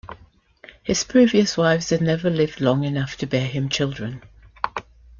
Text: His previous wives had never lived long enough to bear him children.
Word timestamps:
His 0.81 1.03
previous 1.03 1.57
wives 1.57 1.91
had 1.91 2.01
never 2.01 2.31
lived 2.31 2.59
long 2.59 2.83
enough 2.83 3.15
to 3.17 3.27
bear 3.27 3.45
him 3.45 3.69
children. 3.69 4.23